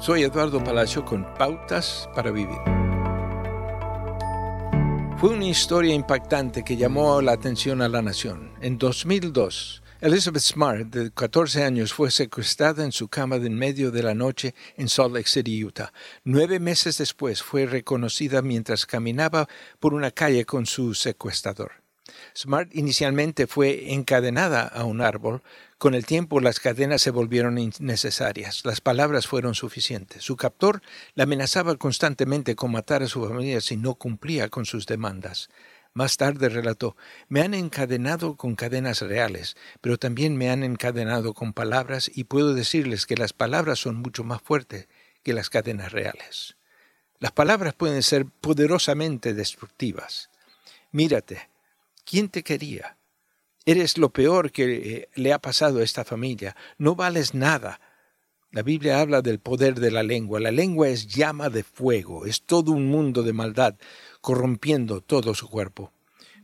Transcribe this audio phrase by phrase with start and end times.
[0.00, 2.56] Soy Eduardo Palacio con Pautas para Vivir.
[5.18, 8.50] Fue una historia impactante que llamó la atención a la nación.
[8.62, 13.90] En 2002, Elizabeth Smart, de 14 años, fue secuestrada en su cama de en medio
[13.90, 15.92] de la noche en Salt Lake City, Utah.
[16.24, 19.48] Nueve meses después fue reconocida mientras caminaba
[19.80, 21.72] por una calle con su secuestrador.
[22.36, 25.42] Smart inicialmente fue encadenada a un árbol.
[25.78, 28.64] Con el tiempo las cadenas se volvieron innecesarias.
[28.64, 30.22] Las palabras fueron suficientes.
[30.22, 30.82] Su captor
[31.14, 35.48] la amenazaba constantemente con matar a su familia si no cumplía con sus demandas.
[35.92, 36.96] Más tarde relató,
[37.28, 42.54] me han encadenado con cadenas reales, pero también me han encadenado con palabras y puedo
[42.54, 44.86] decirles que las palabras son mucho más fuertes
[45.24, 46.56] que las cadenas reales.
[47.18, 50.30] Las palabras pueden ser poderosamente destructivas.
[50.92, 51.50] Mírate,
[52.04, 52.96] ¿quién te quería?
[53.66, 56.56] Eres lo peor que eh, le ha pasado a esta familia.
[56.78, 57.80] No vales nada.
[58.50, 60.40] La Biblia habla del poder de la lengua.
[60.40, 63.76] La lengua es llama de fuego, es todo un mundo de maldad
[64.20, 65.92] corrompiendo todo su cuerpo.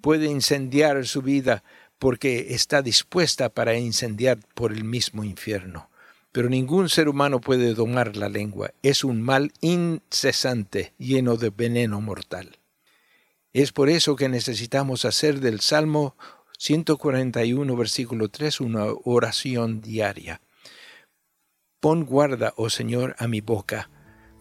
[0.00, 1.62] Puede incendiar su vida
[1.98, 5.90] porque está dispuesta para incendiar por el mismo infierno.
[6.32, 8.72] Pero ningún ser humano puede domar la lengua.
[8.82, 12.58] Es un mal incesante, lleno de veneno mortal.
[13.52, 16.16] Es por eso que necesitamos hacer del Salmo
[16.58, 20.40] 141, versículo 3, una oración diaria.
[21.80, 23.90] Pon guarda, oh Señor, a mi boca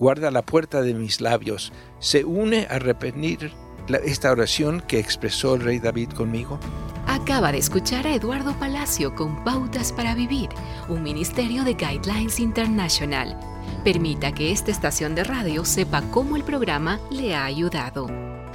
[0.00, 3.52] guarda la puerta de mis labios, se une a repetir
[3.98, 6.58] esta oración que expresó el rey David conmigo?
[7.06, 10.48] Acaba de escuchar a Eduardo Palacio con Pautas para Vivir,
[10.88, 13.38] un ministerio de Guidelines International.
[13.84, 18.29] Permita que esta estación de radio sepa cómo el programa le ha ayudado.